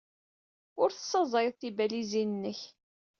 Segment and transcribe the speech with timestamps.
[0.81, 2.59] Ur tessaẓyed tibalizin-nnek.